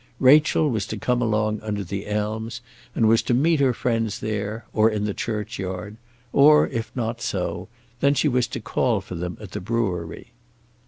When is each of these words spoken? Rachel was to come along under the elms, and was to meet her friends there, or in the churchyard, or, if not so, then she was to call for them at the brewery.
Rachel 0.19 0.67
was 0.71 0.87
to 0.87 0.97
come 0.97 1.21
along 1.21 1.61
under 1.61 1.83
the 1.83 2.07
elms, 2.07 2.61
and 2.95 3.07
was 3.07 3.21
to 3.21 3.35
meet 3.35 3.59
her 3.59 3.71
friends 3.71 4.17
there, 4.19 4.65
or 4.73 4.89
in 4.89 5.03
the 5.05 5.13
churchyard, 5.13 5.95
or, 6.33 6.67
if 6.69 6.91
not 6.95 7.21
so, 7.21 7.67
then 7.99 8.15
she 8.15 8.27
was 8.27 8.47
to 8.47 8.59
call 8.59 8.99
for 9.01 9.13
them 9.13 9.37
at 9.39 9.51
the 9.51 9.61
brewery. 9.61 10.31